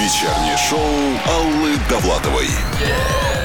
[0.00, 0.78] Вечернее шоу
[1.28, 2.48] Аллы Довлатовой.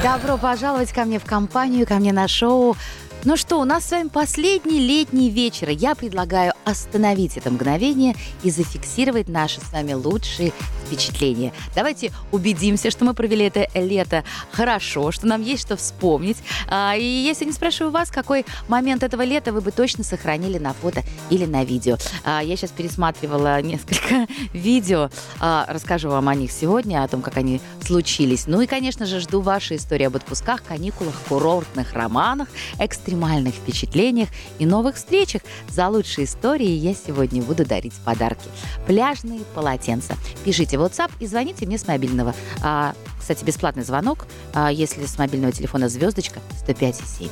[0.02, 2.76] Добро пожаловать ко мне в компанию, ко мне на шоу.
[3.24, 5.68] Ну что, у нас с вами последний летний вечер.
[5.68, 10.52] Я предлагаю остановить это мгновение и зафиксировать наши с вами лучшие
[10.86, 11.52] впечатления.
[11.74, 16.38] Давайте убедимся, что мы провели это лето хорошо, что нам есть что вспомнить.
[16.68, 20.72] А, и если не спрашиваю вас, какой момент этого лета вы бы точно сохранили на
[20.72, 21.96] фото или на видео.
[22.24, 27.36] А, я сейчас пересматривала несколько видео, а, расскажу вам о них сегодня, о том, как
[27.36, 28.46] они случились.
[28.46, 32.48] Ну и, конечно же, жду ваши истории об отпусках, каникулах, курортных романах,
[32.78, 35.42] экстремальных впечатлениях и новых встречах.
[35.68, 38.48] За лучшие истории я сегодня буду дарить подарки.
[38.86, 40.16] Пляжные полотенца.
[40.44, 42.34] Пишите в WhatsApp и звоните мне с мобильного.
[42.62, 47.30] А, кстати, бесплатный звонок, а, если с мобильного телефона звездочка 105,7.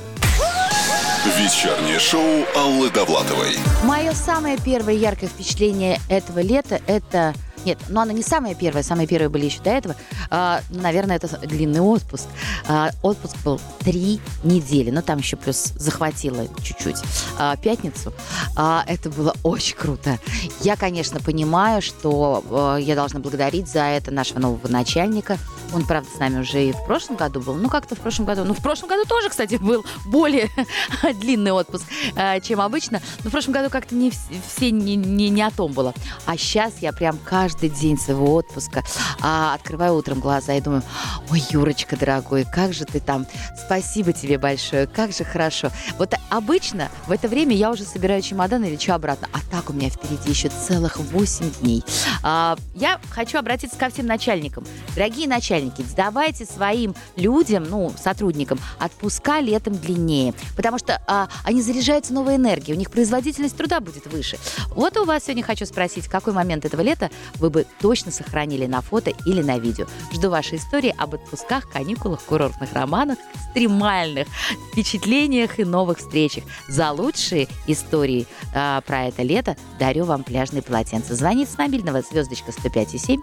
[1.39, 3.57] Вечернее шоу Аллы Довлатовой.
[3.85, 7.35] Мое самое первое яркое впечатление этого лета– это
[7.67, 9.97] нет, но она не самая первая, самые первые были еще до этого.
[10.31, 12.27] А, наверное, это длинный отпуск.
[12.69, 16.97] А, отпуск был три недели, но там еще плюс захватила чуть-чуть
[17.39, 18.13] а, пятницу.
[18.57, 20.19] А, это было очень круто.
[20.61, 25.37] Я, конечно, понимаю, что а, я должна благодарить за это нашего нового начальника.
[25.75, 27.55] Он, правда, с нами уже и в прошлом году был.
[27.55, 28.45] Ну, как-то в прошлом году.
[28.45, 30.49] Ну, в прошлом году тоже, кстати, был более
[31.21, 33.03] длинный отпуск, а, чем обычно.
[33.25, 35.93] Но в прошлом году как-то не вс- все не, не, не о том было.
[36.27, 38.85] А сейчас я прям каждый день своего отпуска
[39.21, 40.83] а, открываю утром глаза и думаю,
[41.31, 43.27] ой, Юрочка, дорогой, как же ты там,
[43.67, 45.71] спасибо тебе большое, как же хорошо.
[45.99, 49.73] Вот обычно в это время я уже собираю чемодан и лечу обратно, а так у
[49.73, 51.85] меня впереди еще целых 8 дней.
[52.23, 54.65] А, я хочу обратиться ко всем начальникам.
[54.95, 62.13] Дорогие начальники, давайте своим людям, ну, сотрудникам, отпуска летом длиннее, потому что а, они заряжаются
[62.13, 64.39] новой энергией, у них производительность труда будет выше.
[64.69, 68.81] Вот у вас сегодня хочу спросить, какой момент этого лета вы бы точно сохранили на
[68.81, 69.87] фото или на видео.
[70.13, 74.29] Жду ваши истории об отпусках, каникулах, курортных романах, экстремальных
[74.73, 76.45] впечатлениях и новых встречах.
[76.69, 81.15] За лучшие истории а, про это лето дарю вам пляжные полотенца.
[81.15, 83.19] Звонит с мобильного звездочка 105,7.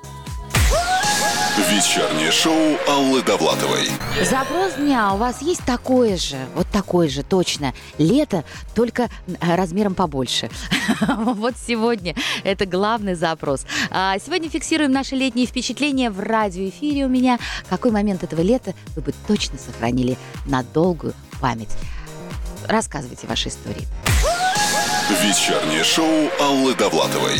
[1.57, 3.87] Вечернее шоу Аллы Довлатовой.
[4.27, 7.75] Запрос дня у вас есть такое же, вот такое же, точно.
[7.99, 8.43] Лето,
[8.73, 10.49] только э, размером побольше.
[11.07, 13.67] Вот сегодня это главный запрос.
[13.91, 17.37] А, Сегодня фиксируем наши летние впечатления в радиоэфире у меня.
[17.69, 21.69] Какой момент этого лета вы бы точно сохранили на долгую память?
[22.67, 23.85] Рассказывайте ваши истории.
[25.21, 27.39] Вечернее шоу Аллы Довлатовой.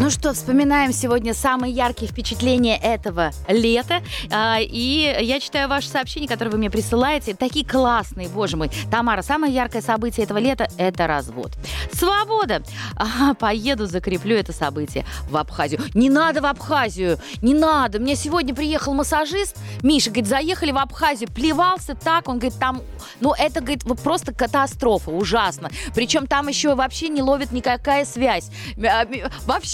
[0.00, 4.02] Ну что, вспоминаем сегодня самые яркие впечатления этого лета.
[4.32, 7.34] А, И я читаю ваши сообщения, которые вы мне присылаете.
[7.34, 8.68] Такие классные, боже мой.
[8.90, 11.52] Тамара, самое яркое событие этого лета– это развод.
[11.92, 12.64] Свобода!
[12.96, 15.80] Ага, поеду, закреплю это событие в Абхазию.
[15.94, 17.18] Не надо в Абхазию!
[17.40, 18.00] Не надо!
[18.00, 19.56] Меня сегодня приехал массажист.
[19.82, 21.30] Миша, говорит, заехали в Абхазию.
[21.30, 22.28] Плевался так.
[22.28, 22.82] Он говорит, там...
[23.20, 25.10] Ну, это, говорит, просто катастрофа.
[25.10, 25.70] Ужасно.
[25.94, 28.50] Причем там еще вообще не ловит никакая связь.
[28.78, 29.22] А, ми-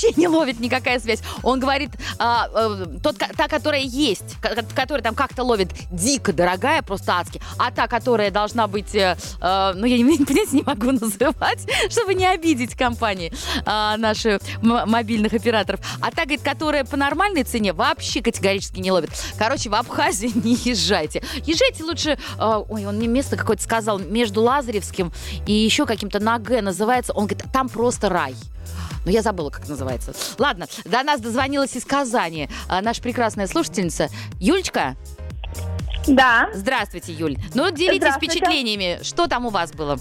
[0.08, 1.20] Вообще не ловит никакая связь.
[1.42, 6.82] Он говорит, а, э, тот, та, которая есть, ко- которая там как-то ловит, дико дорогая,
[6.82, 10.92] просто адски, а та, которая должна быть, э, э, ну, я не, понятия не могу
[10.92, 13.32] называть, чтобы не обидеть компании
[13.64, 15.80] а, наши м- мобильных операторов.
[16.00, 19.10] А та, говорит, которая по нормальной цене вообще категорически не ловит.
[19.38, 21.22] Короче, в Абхазию не езжайте.
[21.44, 25.12] Езжайте лучше, э, ой, он мне место какое-то сказал, между Лазаревским
[25.46, 27.12] и еще каким-то на Г называется.
[27.12, 28.34] Он говорит, там просто рай.
[29.08, 30.12] Но я забыла, как называется.
[30.38, 34.08] Ладно, до нас дозвонилась из Казани а, наша прекрасная слушательница
[34.38, 34.96] Юлечка.
[36.06, 36.50] Да.
[36.52, 37.38] Здравствуйте, Юль.
[37.54, 38.98] Ну, делитесь впечатлениями.
[39.02, 39.96] Что там у вас было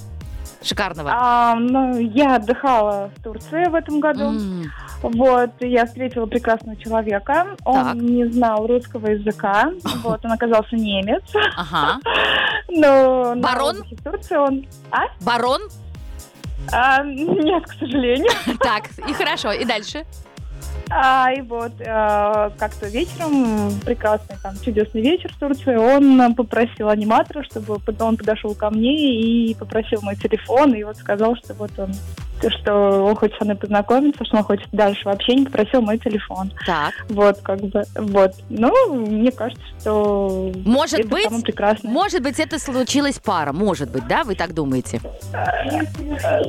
[0.62, 1.09] шикарного?
[1.13, 4.25] А, ну, я отдыхала в Турции в этом году.
[4.25, 4.66] М,
[5.01, 7.56] Вот, я встретила прекрасного человека.
[7.63, 7.95] Он Так.
[7.95, 9.72] не знал русского языка.
[10.03, 11.24] Вот, он оказался немец.
[11.56, 12.01] Ага.
[12.68, 13.84] Но Барон?
[13.89, 14.66] в Турции он...
[14.91, 15.03] А?
[15.22, 15.62] Барон?
[16.72, 18.31] А, Нет, к сожалению.
[18.59, 19.51] Так, и хорошо.
[19.51, 20.06] И дальше?
[20.89, 27.44] А, и вот э, как-то вечером, прекрасный там чудесный вечер в Турции, он попросил аниматора,
[27.44, 31.92] чтобы он подошел ко мне и попросил мой телефон, и вот сказал, что вот он
[32.60, 36.51] что он хочет со мной познакомиться, что он хочет дальше в общении, попросил мой телефон.
[36.66, 36.94] Так.
[37.10, 38.31] Вот, как бы, вот.
[38.50, 41.92] Ну, мне кажется, что Может это быть, самое прекрасное.
[41.92, 43.54] может быть, это случилась пара.
[43.54, 44.24] Может быть, да?
[44.24, 45.01] Вы так думаете?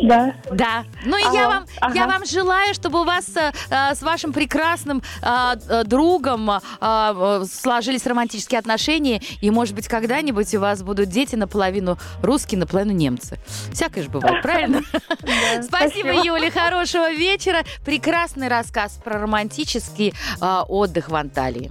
[0.03, 0.33] Да.
[0.53, 0.85] Да.
[1.05, 1.49] Ну и я Алло.
[1.55, 1.65] вам,
[1.95, 2.13] я Ага.
[2.13, 7.45] вам желаю, чтобы у вас э, э, с вашим прекрасным э, э, другом э, э,
[7.51, 13.39] сложились романтические отношения, и, может быть, когда-нибудь у вас будут дети наполовину русские, наполовину немцы.
[13.73, 14.81] Всякое же бывает, правильно?
[15.63, 16.13] Спасибо, Спасибо.
[16.25, 17.65] Юля, хорошего вечера.
[17.85, 21.71] Прекрасный рассказ про романтический а, отдых в Анталии.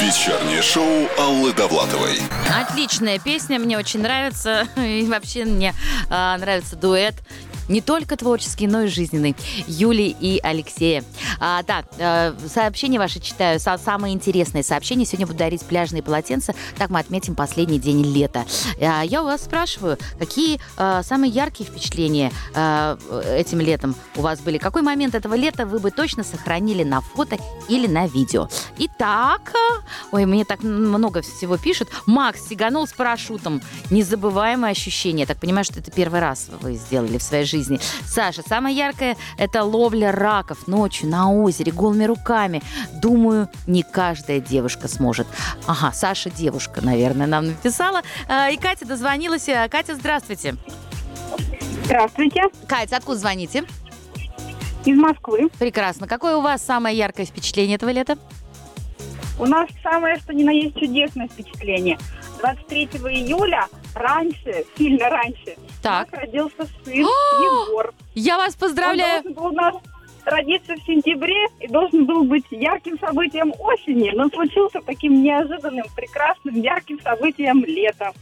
[0.00, 2.18] Вечернее шоу Аллы Довлатовой.
[2.58, 4.66] Отличная песня, мне очень нравится.
[4.76, 5.74] И вообще мне
[6.08, 7.16] а, нравится дуэт.
[7.68, 9.34] Не только творческий, но и жизненный.
[9.66, 11.02] Юли и Алексея.
[11.40, 13.58] А, так, э, сообщения ваши читаю.
[13.58, 15.04] Са- самые интересные сообщения.
[15.06, 16.54] Сегодня буду дарить пляжные полотенца.
[16.76, 18.44] Так мы отметим последний день лета.
[18.80, 22.96] А, я у вас спрашиваю, какие э, самые яркие впечатления э,
[23.38, 24.58] этим летом у вас были?
[24.58, 27.38] Какой момент этого лета вы бы точно сохранили на фото
[27.68, 28.48] или на видео?
[28.78, 29.52] Итак,
[30.12, 31.88] ой, мне так много всего пишут.
[32.06, 33.62] Макс сиганул с парашютом.
[33.90, 35.20] Незабываемое ощущение.
[35.20, 37.53] Я так понимаю, что это первый раз вы сделали в своей жизни.
[38.06, 42.62] Саша, самое яркое– это ловля раков ночью на озере, голыми руками.
[43.00, 45.26] Думаю, не каждая девушка сможет.
[45.66, 48.02] Ага, Саша девушка, наверное, нам написала.
[48.28, 49.48] А, И Катя дозвонилась.
[49.48, 50.56] А, Катя, здравствуйте.
[51.84, 52.42] Здравствуйте.
[52.66, 53.64] Катя, откуда звоните?
[54.84, 55.48] Из Москвы.
[55.58, 56.06] Прекрасно.
[56.06, 58.18] Какое у вас самое яркое впечатление этого лета?
[59.38, 61.98] У нас самое, что ни на есть чудесное впечатление.
[62.44, 66.08] 23 июля, раньше, сильно раньше, Так.
[66.08, 67.94] у нас родился сын Егор.
[68.14, 69.22] Я вас поздравляю.
[69.24, 69.74] Он должен был у нас
[70.26, 76.60] родиться в сентябре и должен был быть ярким событием осени, но случился таким неожиданным, прекрасным,
[76.60, 78.12] ярким событием лета.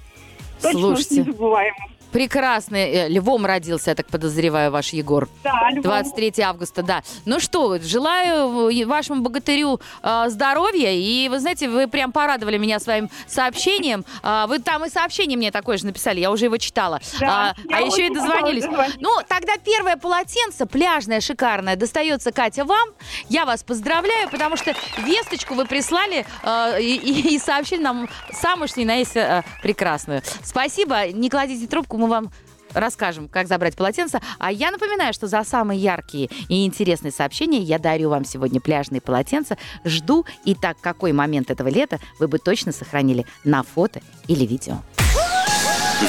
[0.61, 1.21] Точно Слушайте.
[1.23, 1.91] незабываемым.
[2.13, 2.91] Прекрасный.
[2.91, 5.29] э, Львом родился, я так подозреваю, ваш Егор.
[5.43, 5.83] Да, Львов.
[5.85, 7.03] 23 августа, да.
[7.25, 10.91] Ну что, желаю э, вашему богатырю э, здоровья.
[10.93, 14.05] И вы знаете, вы прям порадовали меня своим сообщением.
[14.23, 17.01] А, вы там и сообщение мне такое же написали, я уже его читала.
[17.19, 18.65] Да, а а еще и дозвонились.
[19.01, 22.89] Ну, тогда первое полотенце, пляжное, шикарное, достается, Катя, вам.
[23.29, 28.69] Я вас поздравляю, потому что весточку вы прислали э, и, и- и сообщили нам самую,
[28.69, 30.23] что ни на есть, э, прекрасную.
[30.43, 32.33] Спасибо, не кладите трубку, мы вам
[32.75, 34.21] расскажем, как забрать полотенце.
[34.39, 39.01] А я напоминаю, что за самые яркие и интересные сообщения я дарю вам сегодня пляжные
[39.01, 39.57] полотенца.
[39.85, 40.27] Жду.
[40.45, 44.79] И так, какой момент этого лета вы бы точно сохранили на фото или видео.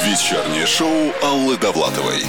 [0.06, 2.24] Вечернее шоу Аллы Довлатовой.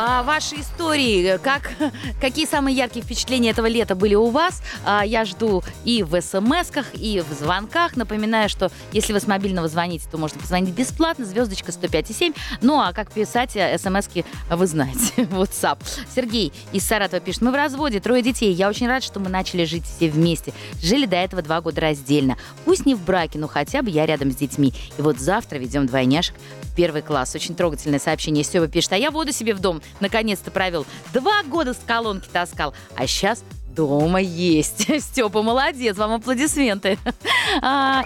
[0.00, 1.72] А ваши истории, как,
[2.20, 4.62] какие самые яркие впечатления этого лета были у вас?
[4.84, 7.96] А, я жду и в смс-ках, и в звонках.
[7.96, 12.36] Напоминаю, что если вы с мобильного звоните, то можно позвонить бесплатно, звездочка 105,7.
[12.60, 15.78] Ну, а как писать э, смс-ки, вы знаете, WhatsApp.
[16.14, 18.52] Сергей из Саратова пишет, мы в разводе, трое детей.
[18.52, 20.52] Я очень рад, что мы начали жить все вместе.
[20.80, 22.36] Жили до этого два года раздельно.
[22.64, 24.72] Пусть не в браке, но хотя бы я рядом с детьми.
[24.96, 26.36] И вот завтра ведем двойняшек
[26.78, 27.34] первый класс.
[27.34, 28.44] Очень трогательное сообщение.
[28.44, 30.86] Стева пишет, а я воду себе в дом наконец-то провел.
[31.12, 33.42] Два года с колонки таскал, а сейчас
[33.74, 34.86] дома есть.
[35.02, 36.96] Степа, молодец, вам аплодисменты.
[37.62, 38.04] А,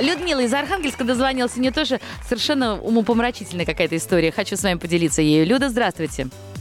[0.00, 1.52] Людмила из Архангельска дозвонилась.
[1.56, 4.32] У нее тоже совершенно умопомрачительная какая-то история.
[4.32, 5.46] Хочу с вами поделиться ею.
[5.46, 6.24] Люда, здравствуйте.
[6.24, 6.51] Здравствуйте,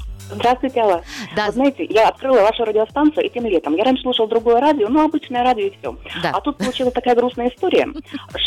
[0.77, 1.03] Алла.
[1.35, 3.75] Да, Вы знаете, я открыла вашу радиостанцию этим летом.
[3.75, 5.95] Я раньше слушала другое радио, ну, обычное радио и все.
[6.23, 6.31] да.
[6.33, 7.87] А тут получилась такая грустная история.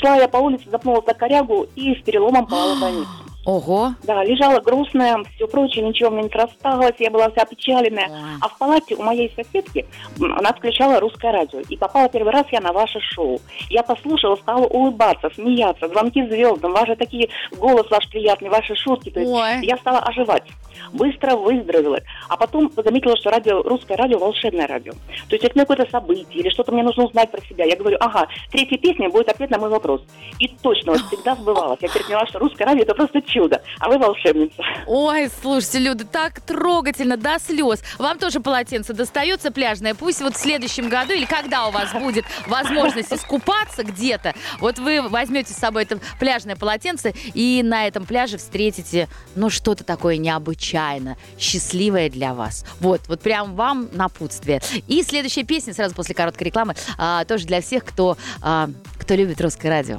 [0.01, 3.09] Шла я по улице, запнулась за корягу и с переломом попала в больницу.
[3.47, 3.95] Ого.
[4.05, 8.11] Да, лежала грустная, все прочее, ничего мне не рассталось, я была вся опечаленная.
[8.41, 9.87] А в палате у моей соседки
[10.19, 11.61] она включала русское радио.
[11.69, 13.41] И попала первый раз я на ваше шоу.
[13.69, 19.11] Я послушала, стала улыбаться, смеяться, звонки звездам, ваши такие, голос ваш приятный, ваши шутки.
[19.11, 19.67] То есть Ой.
[19.67, 20.45] я стала оживать.
[20.93, 22.01] Быстро выздоровела.
[22.29, 24.93] А потом заметила, что радио, русское радио волшебное радио.
[25.29, 28.29] То есть если какое-то событие или что-то мне нужно узнать про себя, я говорю, ага,
[28.51, 30.03] третья песня будет ответ на мой вопрос.
[30.39, 31.79] И точно, вот всегда сбывалось.
[31.81, 34.63] Я теперь поняла, что русское радио это просто чудо, а вы волшебница.
[34.87, 37.83] Ой, слушайте, Люда, так трогательно, до слез.
[37.99, 39.95] Вам тоже полотенце достается пляжное.
[39.95, 45.03] Пусть вот в следующем году или когда у вас будет возможность искупаться где-то, вот вы
[45.03, 51.17] возьмете с собой это пляжное полотенце и на этом пляже встретите, ну, что-то такое необычайно
[51.39, 52.65] счастливое для вас.
[52.81, 54.61] Вот, вот прям вам напутствие.
[54.87, 59.41] И следующая песня сразу после короткой рекламы а, тоже для всех, кто, а, кто любит
[59.41, 59.99] русское радио.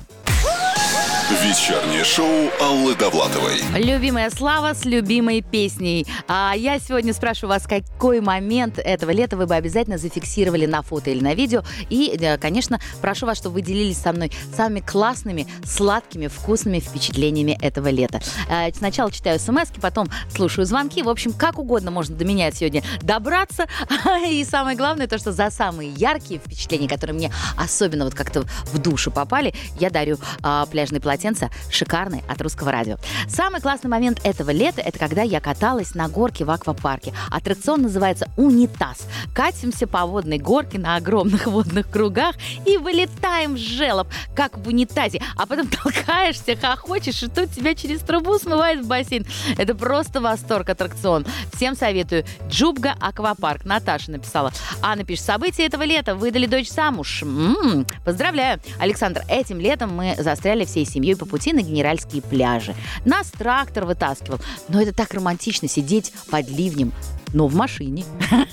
[1.27, 3.59] Вечернее шоу Аллы Довлатовой.
[3.73, 6.05] Любимая Слава с любимой песней.
[6.27, 11.09] А я сегодня спрашиваю вас, какой момент этого лета вы бы обязательно зафиксировали на фото
[11.09, 11.63] или на видео.
[11.89, 17.57] И, э, конечно, прошу вас, чтобы вы делились со мной самыми классными, сладкими, вкусными впечатлениями
[17.59, 18.21] этого лета.
[18.47, 21.01] Э, Сначала читаю смс потом слушаю звонки.
[21.01, 23.65] В общем, как угодно можно до меня сегодня добраться.
[24.29, 28.77] И самое главное, то, что за самые яркие впечатления, которые мне особенно вот как-то в
[28.77, 32.97] душу попали, я дарю а, пляжные полотенца полотенца шикарные от русского радио.
[33.29, 37.13] Самый классный момент этого лета– это когда я каталась на горке в аквапарке.
[37.31, 39.07] Аттракцион называется «Унитаз».
[39.33, 45.21] Катимся по водной горке на огромных водных кругах и вылетаем в желоб, как в унитазе.
[45.37, 49.25] А потом толкаешься, хохочешь, и тут тебя через трубу смывает в бассейн.
[49.57, 51.25] Это просто восторг аттракцион.
[51.53, 52.25] Всем советую.
[52.49, 53.63] Джубга Аквапарк.
[53.63, 54.51] Наташа написала.
[54.81, 56.13] Анна пишет, события этого лета.
[56.15, 57.23] Выдали дочь замуж.
[57.23, 57.87] М-м-м.
[58.03, 58.59] Поздравляю.
[58.79, 62.75] Александр, этим летом мы застряли всей семьей по пути на генеральские пляжи.
[63.05, 64.39] Нас трактор вытаскивал.
[64.69, 66.93] Но это так романтично сидеть под ливнем
[67.35, 68.05] но в машине.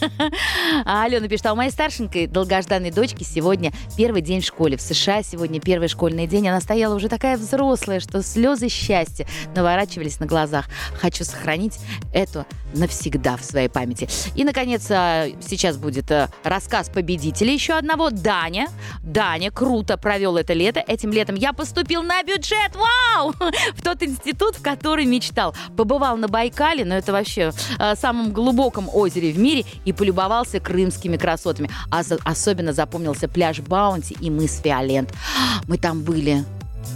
[0.84, 4.76] А Алена пишет, а у моей старшенькой долгожданной дочки сегодня первый день в школе.
[4.76, 6.48] В США сегодня первый школьный день.
[6.48, 10.66] Она стояла уже такая взрослая, что слезы счастья наворачивались на глазах.
[10.94, 11.78] Хочу сохранить
[12.12, 14.08] это навсегда в своей памяти.
[14.34, 18.10] И, наконец, а, сейчас будет а, рассказ победителя еще одного.
[18.10, 18.68] Даня.
[19.02, 20.82] Даня круто провел это лето.
[20.86, 22.74] Этим летом я поступил на бюджет.
[22.74, 23.32] Вау!
[23.74, 25.54] В тот институт, в который мечтал.
[25.76, 28.32] Побывал на Байкале, но это вообще а, самом
[28.73, 31.71] глубоком озере в мире и полюбовался крымскими красотами.
[31.91, 35.12] А особенно запомнился пляж Баунти и мыс Фиолент.
[35.69, 36.45] Мы там были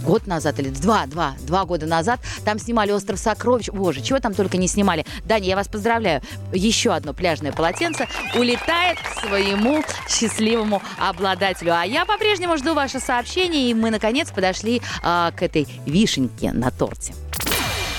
[0.03, 2.19] год назад или два, два, два года назад.
[2.43, 3.69] Там снимали «Остров сокровищ».
[3.69, 5.05] Боже, чего там только не снимали.
[5.25, 6.21] Даня, я вас поздравляю.
[6.53, 11.73] Еще одно пляжное полотенце улетает к своему счастливому обладателю.
[11.73, 16.69] А я по-прежнему жду ваше сообщение, и мы, наконец, подошли а, к этой вишеньке на
[16.69, 17.13] торте.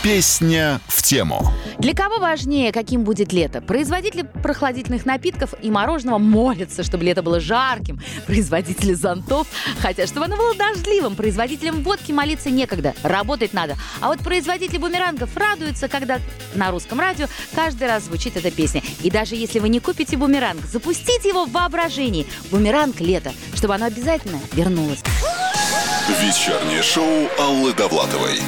[0.08, 1.52] Песня в тему.
[1.78, 3.60] Для кого важнее, каким будет лето?
[3.60, 8.00] Производители прохладительных напитков и мороженого молятся, чтобы лето было жарким.
[8.26, 9.46] Производители зонтов
[9.80, 11.14] хотят, чтобы оно было дождливым.
[11.14, 13.76] Производителям водки молиться некогда, работать надо.
[14.00, 16.20] А вот производители бумерангов радуются, когда
[16.54, 18.82] на русском радио каждый раз звучит эта песня.
[19.02, 22.26] И даже если вы не купите бумеранг, запустите его в воображении.
[22.50, 25.02] Бумеранг лето, чтобы оно обязательно вернулось.
[26.08, 28.40] Вечернее шоу Аллы Довлатовой.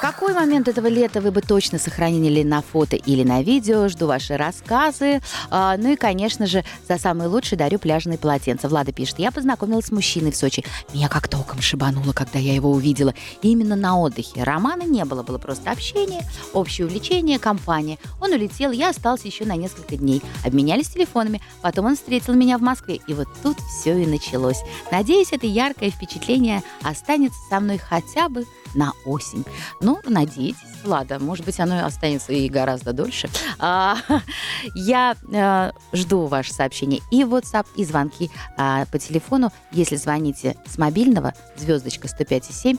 [0.00, 3.88] Какой момент этого лета вы бы точно сохранили на фото или на видео?
[3.88, 5.20] Жду ваши рассказы.
[5.50, 8.68] А, ну и, конечно же, за самый лучший дарю пляжные полотенца.
[8.68, 10.64] Влада пишет, я познакомилась с мужчиной в Сочи.
[10.94, 13.14] Меня как током шибануло, когда я его увидела.
[13.42, 14.44] именно на отдыхе.
[14.44, 17.98] Романа не было, было просто общение, общее увлечение, компания.
[18.20, 20.22] Он улетел, я остался еще на несколько дней.
[20.44, 21.42] Обменялись телефонами.
[21.62, 23.00] Потом он встретил меня в Москве.
[23.06, 24.60] И вот тут все и началось.
[24.90, 28.44] Надеюсь, это яркое впечатление останется со мной хотя бы
[28.74, 29.44] на осень.
[29.80, 33.28] Ну, надейтесь, Влада, может быть, оно останется и гораздо дольше.
[33.58, 33.96] А,
[34.74, 39.52] я а, жду ваше сообщение и в WhatsApp, и звонки а, по телефону.
[39.70, 42.78] Если звоните с мобильного, звездочка 105,7,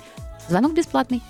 [0.50, 1.22] звонок бесплатный.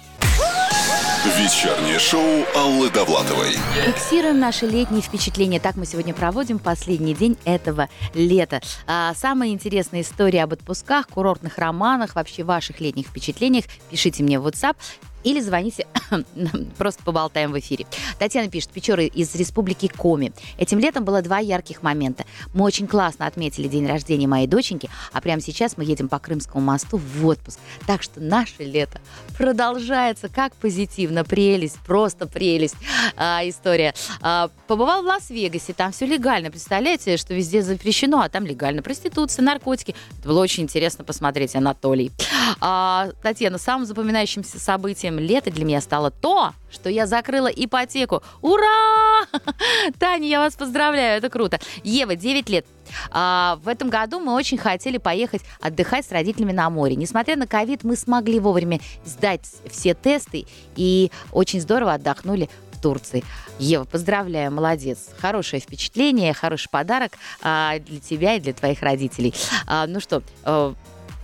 [1.24, 3.52] Вечернее шоу Аллы Довлатовой.
[3.86, 5.62] Фиксируем наши летние впечатления.
[5.62, 8.62] Так мы сегодня проводим последний день этого лета.
[8.88, 14.46] А, самые интересные истории об отпусках, курортных романах, вообще ваших летних впечатлениях пишите мне в
[14.46, 14.76] WhatsApp
[15.24, 15.88] или звоните,
[16.78, 17.86] просто поболтаем в эфире.
[18.20, 20.34] Татьяна пишет, Печоры из республики Коми.
[20.58, 22.26] Этим летом было два ярких момента.
[22.54, 26.64] Мы очень классно отметили день рождения моей доченьки, а прямо сейчас мы едем по Крымскому
[26.64, 27.60] мосту в отпуск.
[27.88, 29.00] Так что наше лето
[29.38, 32.76] продолжается как позитивно, прелесть, просто прелесть
[33.16, 33.94] а, история.
[34.22, 36.52] А, побывал в Лас-Вегасе, там все легально.
[36.52, 38.82] Представляете, что везде запрещено, а там легально.
[38.82, 39.96] Проституция, наркотики.
[40.20, 42.12] Это было очень интересно посмотреть, Анатолий.
[42.60, 48.24] А, Татьяна, самым запоминающимся событием событием лета для меня стало то, что я закрыла ипотеку.
[48.42, 49.26] Ура!
[50.00, 51.60] Таня, я вас поздравляю, это круто.
[51.84, 52.66] Ева, 9 лет.
[53.12, 56.96] А, в этом году мы очень хотели поехать отдыхать с родителями на море.
[56.96, 63.24] Несмотря на ковид, мы смогли вовремя сдать все тесты и очень здорово отдохнули в Турции.
[63.60, 65.10] Ева, поздравляю, молодец.
[65.20, 69.34] Хорошее впечатление, хороший подарок а, для тебя и для твоих родителей.
[69.68, 70.74] А, ну что, а,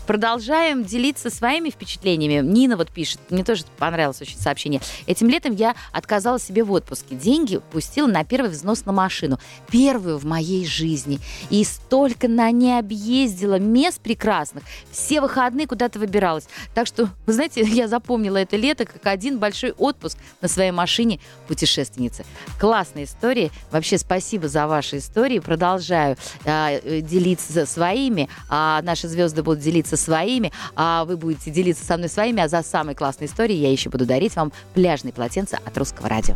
[0.10, 2.44] Продолжаем делиться своими впечатлениями.
[2.44, 4.82] Нина вот пишет, мне тоже понравилось очень сообщение.
[5.06, 7.14] Этим летом я отказала себе в отпуске.
[7.14, 9.38] Деньги пустила на первый взнос на машину.
[9.70, 11.20] Первую в моей жизни.
[11.52, 14.64] И столько на ней объездила мест прекрасных.
[14.90, 16.48] Все выходные куда-то выбиралась.
[16.74, 21.20] Так что, вы знаете, я запомнила это лето как один большой отпуск на своей машине
[21.48, 22.26] путешественницы.
[22.60, 23.52] Классная история.
[23.70, 25.38] Вообще спасибо за ваши истории.
[25.38, 28.28] Продолжаю э, делиться своими.
[28.50, 32.64] А наши звезды будут делиться своими, а вы будете делиться со мной своими, а за
[32.64, 36.36] самые классные истории я еще буду дарить вам пляжные полотенца от Русского радио.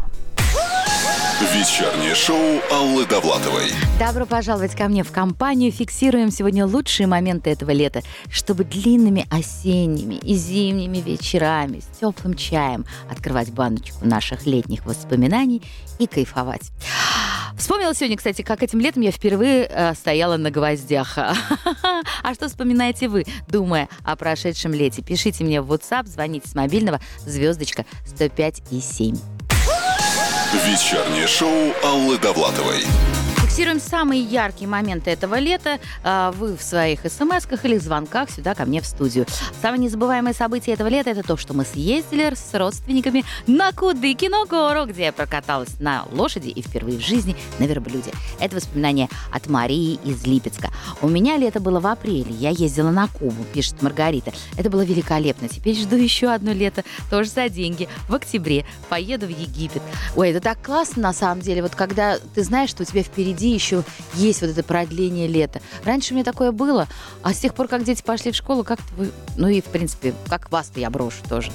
[1.41, 3.71] Вечернее шоу Аллы Довлатовой.
[3.97, 5.71] Добро пожаловать ко мне в компанию.
[5.71, 12.85] Фиксируем сегодня лучшие моменты этого лета, чтобы длинными осенними и зимними вечерами с теплым чаем
[13.09, 15.63] открывать баночку наших летних воспоминаний
[15.97, 16.71] и кайфовать.
[17.57, 21.17] Вспомнила сегодня, кстати, как этим летом я впервые э, стояла на гвоздях.
[22.23, 25.01] А что вспоминаете вы, думая о прошедшем лете?
[25.01, 29.17] Пишите мне в WhatsApp, звоните с мобильного звездочка 105 и 7.
[30.53, 32.85] Вечернее шоу Аллы Довлатовой.
[33.53, 35.77] Фиксируем самые яркие моменты этого лета.
[36.03, 39.27] А, Вы в своих смс-ках или звонках сюда ко мне в студию.
[39.61, 44.87] Самое незабываемое событие этого лета это то, что мы съездили с родственниками на Кудыкино гору,
[44.87, 48.11] где я прокаталась на лошади и впервые в жизни на верблюде.
[48.39, 50.71] Это воспоминание от Марии из Липецка.
[51.03, 52.33] У меня лето было в апреле.
[52.33, 54.33] Я ездила на Кубу, пишет Маргарита.
[54.57, 55.47] Это было великолепно.
[55.47, 57.87] Теперь жду еще одно лето, тоже за деньги.
[58.09, 59.83] В октябре поеду в Египет.
[60.15, 61.61] Ой, это так классно на самом деле.
[61.61, 63.83] Вот когда ты знаешь, что у тебя впереди еще
[64.15, 65.61] есть вот это продление лета.
[65.83, 66.87] Раньше у меня такое было,
[67.21, 69.11] а с тех пор, как дети пошли в школу, как-то вы...
[69.37, 71.51] Ну и, в принципе, как вас-то я брошу тоже.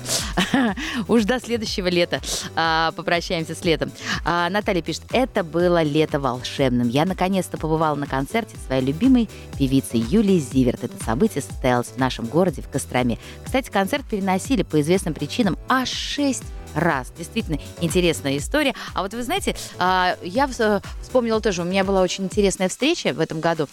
[1.08, 2.20] Уж до следующего лета
[2.54, 3.90] а, попрощаемся с летом.
[4.24, 6.88] А, Наталья пишет, это было лето волшебным.
[6.88, 9.28] Я наконец-то побывала на концерте своей любимой
[9.58, 10.84] певицы Юлии Зиверт.
[10.84, 13.18] Это событие состоялось в нашем городе, в Костроме.
[13.44, 16.42] Кстати, концерт переносили по известным причинам аж 6
[16.78, 17.12] раз.
[17.16, 18.74] Действительно интересная история.
[18.94, 23.12] А вот вы знаете, а, я э, вспомнила тоже, у меня была очень интересная встреча
[23.12, 23.68] в этом году.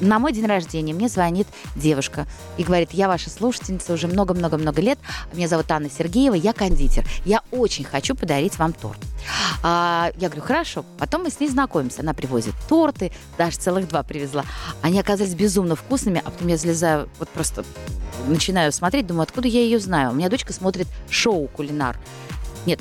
[0.00, 2.26] На мой день рождения мне звонит девушка
[2.56, 4.98] и говорит, я ваша слушательница уже много-много-много лет.
[5.32, 7.06] Меня зовут Анна Сергеева, я кондитер.
[7.24, 8.98] Я очень хочу подарить вам торт.
[9.62, 10.84] А, я говорю, хорошо.
[10.98, 12.02] Потом мы с ней знакомимся.
[12.02, 14.44] Она привозит торты, даже целых два привезла.
[14.82, 17.64] Они оказались безумно вкусными, а потом я залезаю, вот просто
[18.26, 20.10] начинаю смотреть, думаю, откуда я ее знаю.
[20.10, 21.98] У меня дочка смотрит шоу «Кулинар».
[22.66, 22.80] Нет,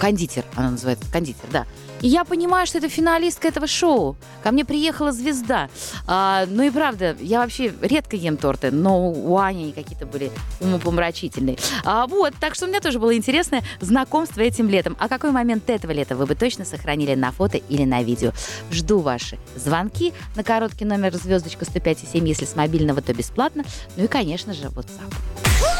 [0.00, 1.66] кондитер, она называется, кондитер, да.
[2.04, 4.16] И я понимаю, что это финалистка этого шоу.
[4.42, 5.70] Ко мне приехала звезда.
[6.06, 10.30] А, ну и правда, я вообще редко ем торты, но у Ани они какие-то были
[10.60, 11.56] умопомрачительные.
[11.82, 14.98] А, вот, так что у меня тоже было интересное знакомство этим летом.
[15.00, 18.32] А какой момент этого лета вы бы точно сохранили на фото или на видео?
[18.70, 23.64] Жду ваши звонки на короткий номер звездочка 105,7, если с мобильного, то бесплатно.
[23.96, 25.73] Ну и, конечно же, WhatsApp.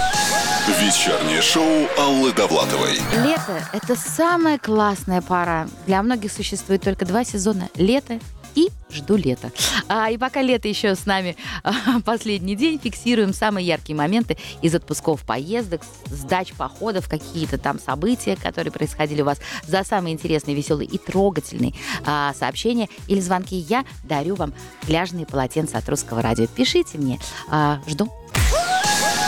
[0.66, 2.94] Вечернее шоу Аллы Довлатовой.
[3.22, 5.68] Лето– это самая классная пора.
[5.86, 8.18] Для многих существует только два сезона– лето
[8.54, 9.52] и жду лета.
[9.88, 14.74] А, и пока лето еще с нами а, последний день, фиксируем самые яркие моменты из
[14.74, 19.40] отпусков, поездок, сдач походов, какие-то там события, которые происходили у вас.
[19.66, 21.74] За самые интересные, веселые и трогательные
[22.06, 24.54] а, сообщения или звонки я дарю вам
[24.86, 26.46] пляжные полотенца от русского радио.
[26.46, 27.20] Пишите мне.
[27.50, 28.10] А, жду.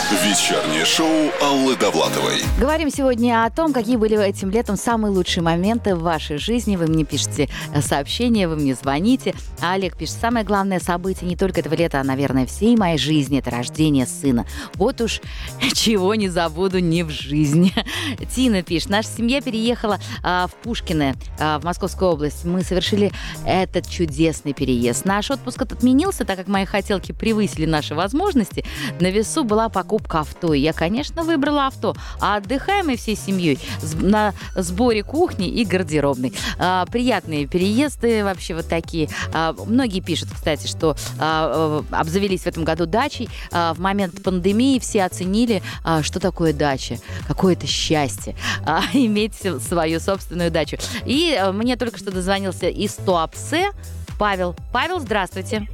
[0.09, 2.41] Вечернее шоу Аллы Довлатовой.
[2.57, 6.77] Говорим сегодня о том, какие были этим летом самые лучшие моменты в вашей жизни.
[6.77, 9.35] Вы мне пишете э, сообщения, вы мне звоните.
[9.61, 13.39] А Олег пишет, самое главное событие не только этого лета, а, наверное, всей моей жизни–
[13.39, 14.45] это рождение сына.
[14.75, 15.19] Вот уж
[15.73, 17.73] чего не забуду ни в жизни.
[18.33, 22.45] Тина пишет, наша семья переехала а, в Пушкино, а, в Московскую область.
[22.45, 23.11] Мы совершили
[23.45, 25.03] этот чудесный переезд.
[25.03, 28.63] Наш отпуск отменился, так как мои хотелки превысили наши возможности.
[29.01, 30.53] На весу была покупка авто.
[30.53, 31.95] И я, конечно, выбрала авто.
[32.19, 33.59] А отдыхаем мы всей семьей
[33.95, 36.33] на сборе кухни и гардеробной.
[36.57, 39.09] А, приятные переезды вообще вот такие.
[39.33, 43.29] А, многие пишут, кстати, что а, э, обзавелись в этом году дачей.
[43.51, 45.61] В момент пандемии все оценили,
[46.01, 46.97] что такое дача.
[47.27, 48.35] Какое это счастье
[48.93, 50.77] иметь свою собственную дачу.
[51.05, 53.71] И э, мне только что дозвонился из Туапсе
[54.17, 54.55] Павел.
[54.71, 55.67] Павел, здравствуйте.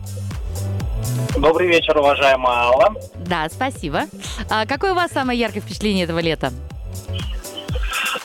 [1.37, 2.95] Добрый вечер, уважаемая Алла.
[3.15, 4.03] Да, спасибо.
[4.49, 6.51] А какое у вас самое яркое впечатление этого лета?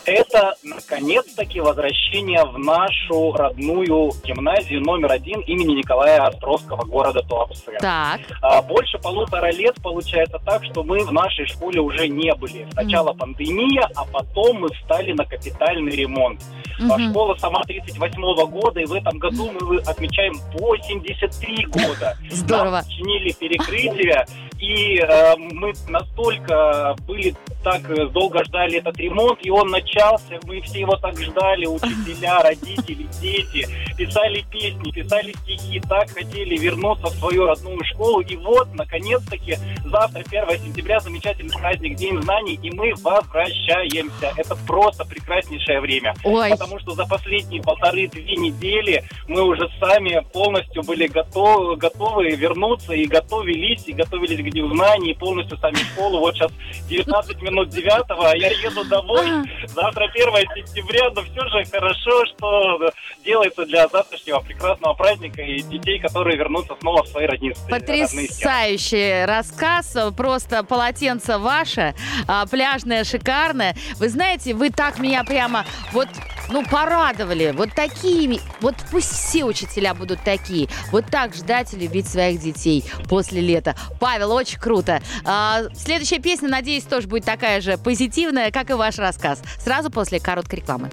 [0.08, 7.72] Это, наконец-таки, возвращение в нашу родную гимназию номер один имени Николая Островского города Туапсе.
[7.78, 12.66] Так, А, Больше полутора лет получается так, что мы в нашей школе уже не были.
[12.72, 16.40] Сначала пандемия, а потом мы встали на капитальный ремонт.
[16.78, 17.10] Мгм.
[17.10, 22.16] Школа сама 38 года, и в этом году мы отмечаем 83 года.
[22.30, 22.70] здорово.
[22.70, 24.24] Нам чинили перекрытие,
[24.58, 29.68] и э, мы настолько были так долго ждали этот ремонт, и он
[29.98, 36.56] начался, мы все его так ждали, учителя, родители, дети, писали песни, писали стихи, так хотели
[36.56, 42.58] вернуться в свою родную школу, и вот, наконец-таки, завтра, 1 сентября, замечательный праздник, День знаний,
[42.62, 44.32] и мы возвращаемся.
[44.36, 46.14] Это просто прекраснейшее время.
[46.24, 52.92] Ой, Потому что за последние полторы-две недели мы уже сами полностью были готовы, готовы вернуться
[52.92, 56.20] и готовились, и готовились к Дню знаний, и полностью сами в школу.
[56.20, 56.52] Вот сейчас
[56.88, 59.26] 19 минут 9, а я еду домой.
[59.66, 60.06] Завтра 1
[60.54, 62.90] сентября, но все же хорошо, что
[63.24, 67.54] делается для завтрашнего прекрасного праздника и детей, которые вернутся снова в свои родные.
[67.68, 71.94] Потрясающий рассказ, просто полотенце ваше,
[72.26, 73.76] а, пляжное, шикарное.
[73.98, 76.08] Вы знаете, вы так меня прямо вот
[76.50, 77.52] ну, порадовали.
[77.56, 80.68] Вот такими, вот пусть все учителя будут такие.
[80.90, 83.76] Вот так ждать и любить своих детей после лета.
[84.00, 85.02] Павел, очень круто.
[85.24, 89.40] А, следующая песня, надеюсь, тоже будет такая же позитивная, как и ваш рассказ.
[89.62, 90.90] Сразу после короткой рекламы.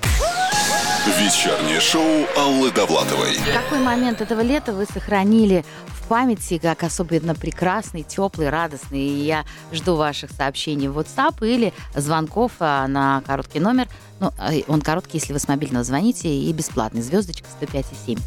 [1.05, 3.37] Вечернее шоу Аллы Довлатовой.
[3.53, 9.01] Какой момент этого лета вы сохранили в памяти как особенно прекрасный, теплый, радостный?
[9.01, 13.87] И я жду ваших сообщений в WhatsApp или звонков а, на короткий номер.
[14.19, 17.01] Ну, а, он короткий, если вы с мобильного звоните, и бесплатный.
[17.01, 18.19] Звездочка 105,7.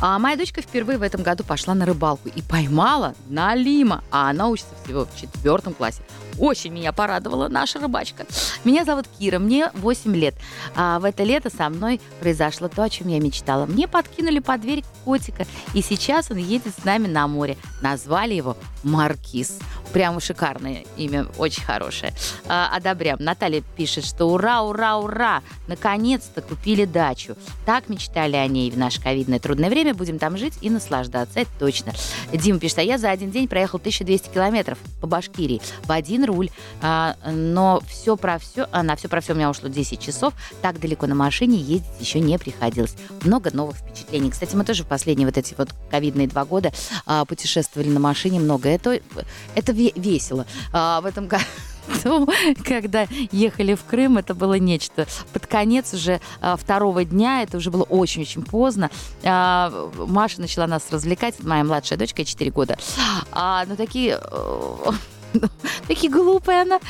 [0.00, 4.04] А моя дочка впервые в этом году пошла на рыбалку и поймала налима.
[4.10, 6.02] А она учится всего в четвертом классе.
[6.38, 8.26] Очень меня порадовала наша рыбачка.
[8.64, 10.34] Меня зовут Кира, мне 8 лет.
[10.74, 13.66] А в это лето со мной произошло то, о чем я мечтала.
[13.66, 17.56] Мне подкинули под дверь котика, и сейчас он едет с нами на море.
[17.82, 19.58] Назвали его Маркиз.
[19.92, 22.14] Прямо шикарное имя, очень хорошее.
[22.46, 23.18] А, одобряем.
[23.20, 25.42] Наталья пишет, что ура, ура, ура!
[25.68, 27.36] Наконец-то купили дачу.
[27.66, 29.94] Так мечтали о ней в наше ковидное трудное время.
[29.94, 31.92] Будем там жить и наслаждаться, это точно.
[32.32, 36.48] Дима пишет, а я за один день проехал 1200 километров по Башкирии в один руль.
[36.80, 40.32] А, но все про все, а, на все про все у меня ушло 10 часов.
[40.62, 42.94] Так далеко на машине ездить еще не приходилось.
[43.24, 44.30] Много новых впечатлений.
[44.30, 46.72] Кстати, мы тоже в последние вот эти вот ковидные два года
[47.04, 48.70] а, путешествовали на машине много.
[48.70, 49.00] Это,
[49.54, 50.46] это весело.
[50.72, 51.42] А, в этом году
[52.64, 55.06] когда ехали в Крым, это было нечто.
[55.32, 58.90] Под конец уже а, второго дня, это уже было очень-очень поздно,
[59.24, 62.78] а, Маша начала нас развлекать, моя младшая дочка, 4 года.
[63.32, 64.90] А, ну, такие э,
[65.88, 66.80] такие глупые она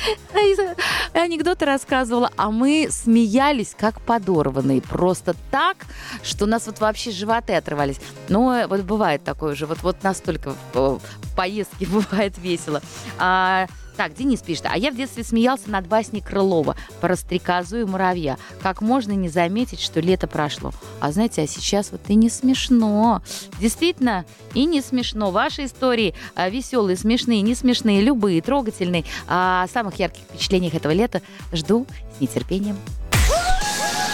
[1.13, 4.83] анекдоты рассказывала, а мы смеялись как подорванные.
[4.83, 5.77] Просто так,
[6.23, 8.01] что у нас вот вообще животы отрывались.
[8.29, 11.01] Но вот бывает такое же, вот, вот настолько в,
[11.37, 12.83] поездке бывает весело.
[13.19, 17.85] А, так, Денис пишет, а я в детстве смеялся над басней Крылова про стрекозу и
[17.85, 18.39] муравья.
[18.63, 20.73] Как можно не заметить, что лето прошло?
[21.01, 23.23] А знаете, а сейчас вот и не смешно.
[23.61, 24.25] Действительно,
[24.55, 25.31] и не смешно.
[25.31, 29.05] Ваши истории а, веселые, смешные, не смешные, любые, трогательные.
[29.29, 32.77] А о самых ярких впечатлениях этого лета жду с нетерпением.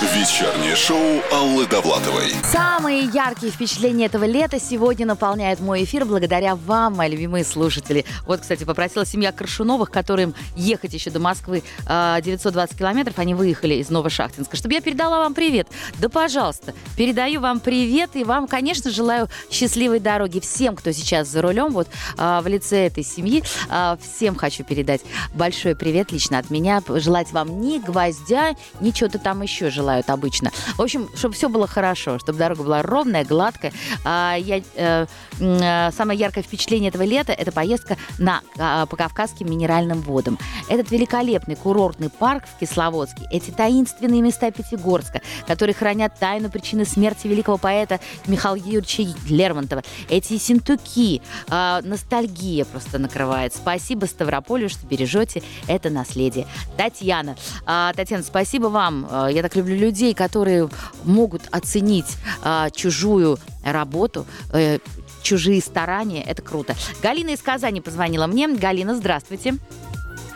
[0.00, 2.32] Вечернее шоу Аллы Довлатовой.
[2.44, 8.04] Самые яркие впечатления этого лета сегодня наполняют мой эфир благодаря вам, мои любимые слушатели.
[8.24, 13.74] Вот, кстати, попросила семья Коршуновых, которым ехать еще до Москвы 920 а, километров, они выехали
[13.74, 15.66] из Новошахтинска, чтобы я передала вам привет.
[15.98, 21.42] Да, пожалуйста, передаю вам привет и вам, конечно, желаю счастливой дороги всем, кто сейчас за
[21.42, 23.42] рулем, вот а, в лице этой семьи.
[23.68, 25.00] А, всем хочу передать
[25.34, 30.10] большой привет лично от меня, желать вам ни гвоздя, ни чего-то там еще желаю желают
[30.10, 30.50] обычно.
[30.76, 33.72] В общем, чтобы все было хорошо, чтобы дорога была ровная, гладкая.
[34.04, 35.06] А, я, э,
[35.40, 40.38] э, самое яркое впечатление этого лета– это поездка на, э, по Кавказским минеральным водам.
[40.68, 47.26] Этот великолепный курортный парк в Кисловодске, эти таинственные места Пятигорска, которые хранят тайну причины смерти
[47.26, 53.54] великого поэта Михаила Юрьевича Лермонтова, эти синтуки, э, ностальгия просто накрывает.
[53.54, 56.46] Спасибо Ставрополю, что бережете это наследие.
[56.76, 57.36] Татьяна.
[57.66, 59.08] Э, Татьяна, спасибо вам.
[59.30, 60.68] Я так люблю людей, которые
[61.04, 64.78] могут оценить а, чужую работу, э,
[65.22, 66.22] чужие старания.
[66.22, 66.74] Это круто.
[67.02, 68.48] Галина из Казани позвонила мне.
[68.48, 69.54] Галина, здравствуйте.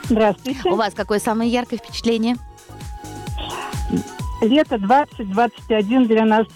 [0.05, 0.68] Здравствуйте.
[0.68, 2.37] У вас какое самое яркое впечатление?
[4.40, 6.46] Лето 2021 для нас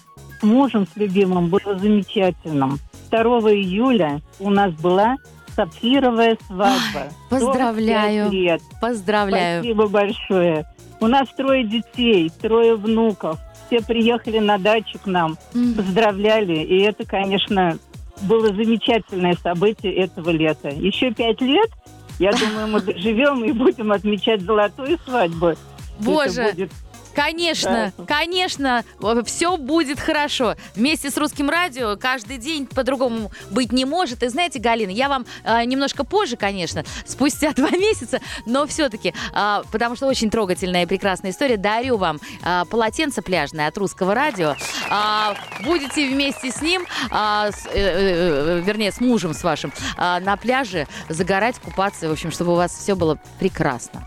[0.41, 2.79] с мужем, с любимым, было замечательным.
[3.11, 3.21] 2
[3.53, 5.17] июля у нас была
[5.55, 7.13] сапфировая свадьба.
[7.31, 8.31] Поздравляю.
[8.31, 8.61] Лет.
[8.81, 9.63] Поздравляю.
[9.63, 10.67] Спасибо большое.
[11.01, 13.39] У нас трое детей, трое внуков.
[13.67, 15.37] Все приехали на дачу к нам,
[15.77, 16.59] поздравляли.
[16.59, 17.79] И это, конечно,
[18.23, 20.69] было замечательное событие этого лета.
[20.69, 21.71] Еще пять лет,
[22.19, 25.55] я думаю, мы доживем и будем отмечать золотую свадьбу.
[25.99, 26.73] Боже, это будет
[27.17, 28.05] Конечно, да.
[28.05, 28.85] конечно,
[29.25, 30.55] все будет хорошо.
[30.75, 34.23] Вместе с русским радио каждый день по-другому быть не может.
[34.23, 39.63] И знаете, Галина, я вам э, немножко позже, конечно, спустя два месяца, но все-таки, э,
[39.73, 44.55] потому что очень трогательная и прекрасная история, дарю вам э, полотенце пляжное от русского радио.
[44.91, 50.19] Э, будете вместе с ним, э, с, э, э, вернее, с мужем с вашим, э,
[50.21, 54.07] на пляже загорать, купаться, в общем, чтобы у вас все было прекрасно.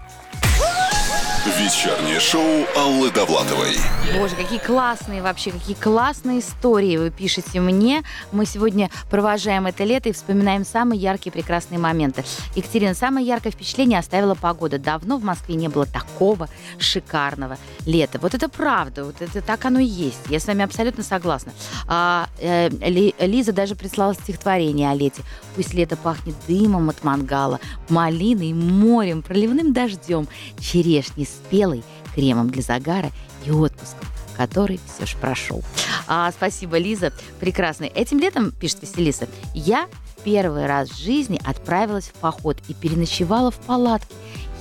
[1.58, 2.44] Вечернее шоу
[2.78, 3.76] Аллы Довлатовой.
[4.16, 8.04] Боже, какие классные вообще, какие классные истории вы пишете мне.
[8.32, 12.24] Мы сегодня провожаем это лето и вспоминаем самые яркие прекрасные моменты.
[12.56, 14.78] Екатерина, самое яркое впечатление оставила погода.
[14.78, 17.58] Давно в Москве не было такого шикарного
[17.88, 18.20] лета.
[18.20, 20.20] Вот это правда, вот это так оно и есть.
[20.30, 21.52] Я с вами абсолютно согласна.
[21.88, 25.24] А, э, Лиза даже прислала стихотворение о лете.
[25.56, 27.60] Пусть лето пахнет дымом от мангала,
[27.90, 30.28] малиной, морем, проливным дождем,
[30.60, 33.12] черешней, спелой, кремом для загара
[33.45, 35.63] и отпуском, который все ж прошел.
[36.08, 37.13] А, спасибо, Лиза.
[37.39, 37.88] Прекрасный.
[37.88, 39.88] Этим летом, пишет Василиса, я
[40.23, 44.13] первый раз в жизни отправилась в поход и переночевала в палатке.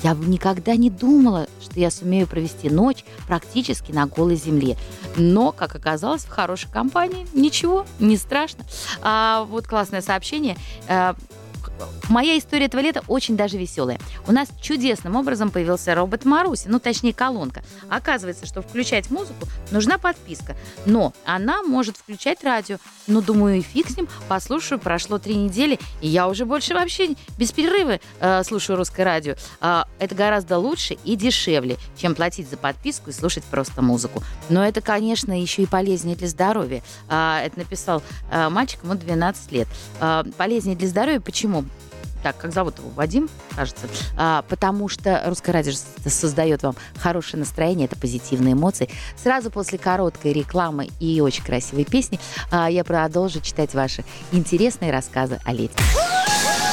[0.02, 4.76] Я никогда не думала, что я сумею провести ночь практически на голой земле.
[5.16, 8.64] Но, как оказалось, в хорошей компании ничего, не страшно.
[9.02, 10.56] А, вот классное сообщение.
[10.88, 11.16] А,
[12.08, 13.98] Моя история этого лета очень даже веселая.
[14.26, 17.62] У нас чудесным образом появился робот Маруси, ну точнее колонка.
[17.90, 22.78] Оказывается, что включать музыку нужна подписка, но она может включать радио.
[23.06, 27.14] Ну, думаю, и фиг с ним, послушаю, прошло три недели, и я уже больше вообще
[27.38, 29.34] без перерыва э, слушаю русское радио.
[29.60, 34.22] Э, это гораздо лучше и дешевле, чем платить за подписку и слушать просто музыку.
[34.48, 36.82] Но это, конечно, еще и полезнее для здоровья.
[37.08, 39.68] Э, это написал э, мальчик, ему 12 лет.
[40.00, 41.64] Э, полезнее для здоровья почему?
[42.22, 45.72] Так, как зовут его, Вадим, кажется, а, потому что русское радио
[46.07, 48.88] создает вам хорошее настроение, это позитивные эмоции.
[49.16, 52.18] Сразу после короткой рекламы и очень красивой песни
[52.50, 55.74] а, я продолжу читать ваши интересные рассказы о лете.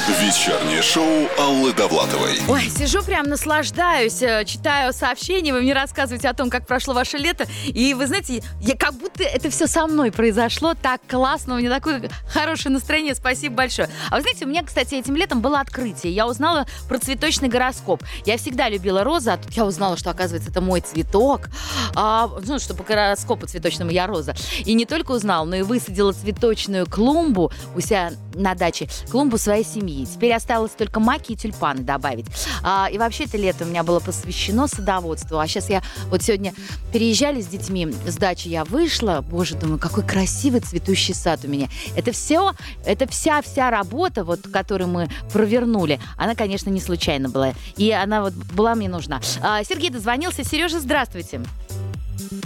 [0.07, 2.39] Вечернее шоу Аллы Довлатовой.
[2.47, 7.17] Ой, сижу прям наслаждаюсь, э, читаю сообщения, вы мне рассказываете о том, как прошло ваше
[7.17, 7.47] лето.
[7.65, 10.75] И вы знаете, я как будто это все со мной произошло.
[10.79, 13.15] Так классно, у меня такое хорошее настроение.
[13.15, 13.89] Спасибо большое.
[14.11, 16.13] А вы знаете, у меня, кстати, этим летом было открытие.
[16.13, 18.03] Я узнала про цветочный гороскоп.
[18.27, 21.49] Я всегда любила розы, а тут я узнала, что, оказывается, это мой цветок.
[21.95, 24.35] А, ну, что по гороскопу цветочному я роза.
[24.65, 29.63] И не только узнала, но и высадила цветочную клумбу у себя на даче, клумбу своей
[29.63, 30.05] семьи другие.
[30.05, 32.25] Теперь осталось только маки и тюльпаны добавить.
[32.63, 35.39] А, и вообще это лето у меня было посвящено садоводству.
[35.39, 36.53] А сейчас я вот сегодня
[36.91, 41.67] переезжали с детьми с дачи, я вышла, боже, думаю, какой красивый цветущий сад у меня.
[41.95, 42.53] Это все,
[42.85, 47.53] это вся-вся работа, вот, которую мы провернули, она, конечно, не случайно была.
[47.77, 49.21] И она вот была мне нужна.
[49.41, 50.43] А, Сергей дозвонился.
[50.43, 51.41] Сережа, здравствуйте.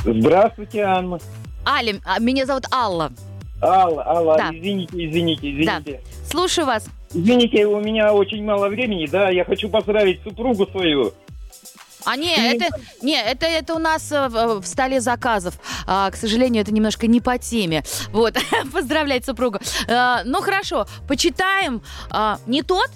[0.04, 1.20] Здравствуйте, Анна.
[1.66, 3.12] Аля, а, меня зовут Алла.
[3.62, 4.50] Алла, Алла, Да.
[4.54, 6.02] извините, извините, извините.
[6.30, 6.86] Слушаю вас.
[7.14, 11.14] Извините, у меня очень мало времени, да, я хочу поздравить супругу свою.
[12.06, 12.66] А не, это,
[13.02, 15.56] не, это, это у нас э, в, в столе заказов.
[15.86, 17.84] А, к сожалению, это немножко не по теме.
[18.12, 18.38] Вот,
[18.74, 19.60] поздравлять супругу.
[19.88, 21.82] А, ну хорошо, почитаем.
[22.10, 22.90] А, не тот?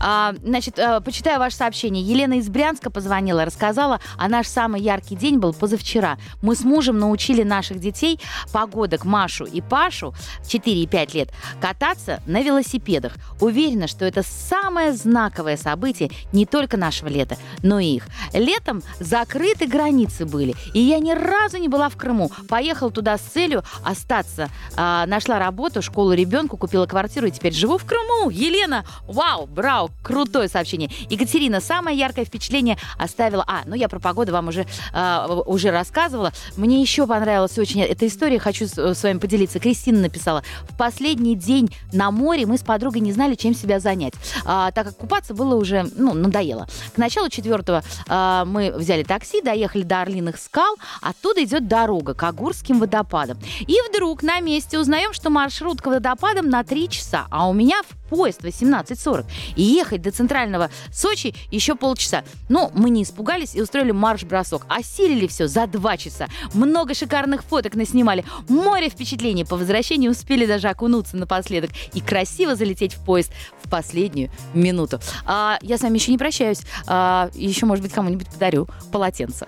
[0.00, 2.02] А, значит, э, почитаю ваше сообщение.
[2.02, 6.18] Елена из Брянска позвонила, рассказала, а наш самый яркий день был позавчера.
[6.42, 8.18] Мы с мужем научили наших детей,
[8.52, 10.14] погодок Машу и Пашу,
[10.48, 13.14] 4 и 5 лет, кататься на велосипедах.
[13.40, 18.06] Уверена, что это самое знаковое событие не только нашего лета, но и их.
[18.32, 22.30] Летом закрыты границы были, и я ни разу не была в Крыму.
[22.48, 24.48] Поехала туда с целью остаться.
[24.76, 28.30] А, нашла работу, школу ребенку, купила квартиру и теперь живу в Крыму.
[28.30, 30.90] Елена, вау, браво, крутое сообщение.
[31.08, 33.44] Екатерина, самое яркое впечатление оставила...
[33.46, 36.32] А, ну я про погоду вам уже, а, уже рассказывала.
[36.56, 39.58] Мне еще понравилась очень эта история, хочу с, с вами поделиться.
[39.58, 40.42] Кристина написала.
[40.68, 44.86] В последний день на море мы с подругой не знали, чем себя занять, а, так
[44.86, 46.66] как купаться было уже, ну, надоело.
[46.94, 52.22] К началу четвертого а, мы взяли такси, доехали до Орлиных скал, оттуда идет дорога к
[52.22, 53.38] Агурским водопадам.
[53.60, 57.82] И вдруг на месте узнаем, что маршрут к водопадам на 3 часа, а у меня
[57.82, 59.24] в поезд 18.40.
[59.56, 62.24] И ехать до центрального Сочи еще полчаса.
[62.48, 64.66] Но мы не испугались и устроили марш-бросок.
[64.68, 66.28] Осилили все за два часа.
[66.52, 68.24] Много шикарных фоток наснимали.
[68.48, 69.44] Море впечатлений.
[69.44, 73.30] По возвращении успели даже окунуться напоследок и красиво залететь в поезд
[73.62, 75.00] в последнюю минуту.
[75.24, 76.60] А, я с вами еще не прощаюсь.
[76.86, 79.46] А, еще, может быть, кому-нибудь подарю полотенце.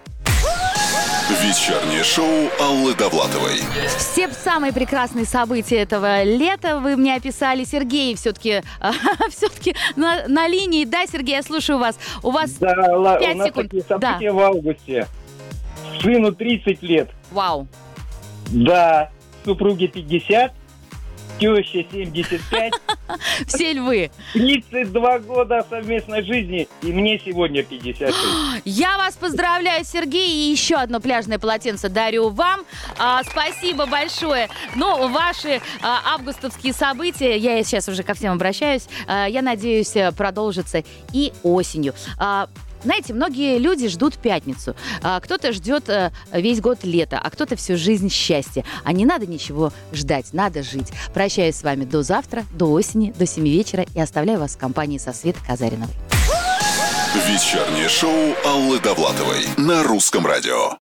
[1.41, 3.57] Вечернее шоу Аллы Довлатовой.
[3.97, 7.65] Все самые прекрасные события этого лета вы мне описали.
[7.65, 8.63] Сергей все-таки
[9.31, 10.85] все-таки на, на линии.
[10.85, 11.99] Да, Сергей, я слушаю вас.
[12.23, 13.71] У вас Да, ла- Пять у нас секунд.
[13.71, 15.07] такие события в августе.
[16.03, 17.11] Сыну 30 лет.
[17.31, 17.67] вау.
[18.49, 19.11] Да,
[19.47, 20.53] супруге 50,
[21.39, 22.73] теще 75,
[23.47, 24.11] Все львы.
[24.33, 28.17] 32 года совместной жизни, и мне сегодня 56.
[28.65, 32.61] Я вас поздравляю, Сергей, и еще одно пляжное полотенце дарю вам.
[32.99, 34.49] А, спасибо большое.
[34.77, 40.13] Ну, ваши а, августовские события, я сейчас уже ко всем обращаюсь, а, я надеюсь, э,
[40.13, 41.95] продолжатся и осенью.
[42.19, 42.49] А,
[42.85, 44.75] знаете, многие люди ждут пятницу.
[45.03, 48.65] А, кто-то ждет э, весь год лета, а кто-то всю жизнь счастья.
[48.85, 50.93] А не надо ничего ждать, надо жить.
[51.15, 54.99] Прощаюсь с вами до завтра, до осени, до 7 вечера и оставляю вас в компании
[54.99, 55.95] со Светой Казариновой.
[57.15, 60.82] Вечернее шоу Аллы Довлатовой на русском радио.